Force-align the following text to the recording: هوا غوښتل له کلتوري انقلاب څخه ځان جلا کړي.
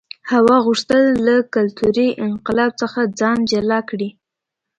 هوا 0.31 0.57
غوښتل 0.65 1.03
له 1.27 1.35
کلتوري 1.55 2.07
انقلاب 2.27 2.71
څخه 2.81 2.99
ځان 3.19 3.37
جلا 3.51 3.79
کړي. 3.89 4.09